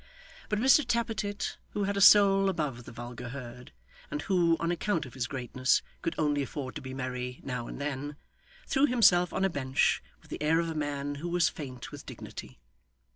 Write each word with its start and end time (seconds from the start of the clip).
But 0.49 0.57
Mr 0.57 0.83
Tappertit, 0.83 1.57
who 1.73 1.83
had 1.83 1.95
a 1.95 2.01
soul 2.01 2.49
above 2.49 2.85
the 2.85 2.91
vulgar 2.91 3.29
herd, 3.29 3.71
and 4.09 4.23
who, 4.23 4.57
on 4.59 4.71
account 4.71 5.05
of 5.05 5.13
his 5.13 5.27
greatness, 5.27 5.83
could 6.01 6.15
only 6.17 6.41
afford 6.41 6.73
to 6.73 6.81
be 6.81 6.91
merry 6.91 7.39
now 7.43 7.67
and 7.67 7.79
then, 7.79 8.15
threw 8.65 8.87
himself 8.87 9.31
on 9.31 9.45
a 9.45 9.47
bench 9.47 10.01
with 10.19 10.31
the 10.31 10.41
air 10.41 10.59
of 10.59 10.69
a 10.71 10.73
man 10.73 11.13
who 11.21 11.29
was 11.29 11.49
faint 11.49 11.91
with 11.91 12.07
dignity. 12.07 12.59